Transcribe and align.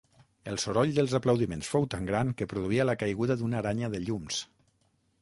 El 0.53 0.55
soroll 0.63 0.93
dels 0.99 1.13
aplaudiments 1.19 1.69
fou 1.75 1.87
tan 1.95 2.09
gran 2.09 2.33
que 2.41 2.49
produïa 2.55 2.91
la 2.93 2.99
caiguda 3.05 3.41
d'una 3.43 3.63
aranya 3.63 3.95
de 3.97 4.05
llums. 4.09 4.45